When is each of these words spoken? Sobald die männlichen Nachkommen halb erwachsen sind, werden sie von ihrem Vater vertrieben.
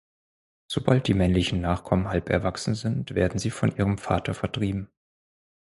Sobald 0.67 1.07
die 1.07 1.13
männlichen 1.13 1.61
Nachkommen 1.61 2.07
halb 2.07 2.31
erwachsen 2.31 2.73
sind, 2.73 3.13
werden 3.13 3.37
sie 3.37 3.51
von 3.51 3.69
ihrem 3.77 3.99
Vater 3.99 4.33
vertrieben. 4.33 4.89